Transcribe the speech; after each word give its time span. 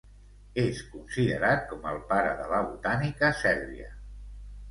És 0.61 0.79
considerat 0.93 1.67
com 1.73 1.85
"el 1.91 2.01
pare 2.13 2.31
de 2.41 2.47
la 2.53 2.61
botànica 2.71 3.29
Sèrbia". 3.45 3.93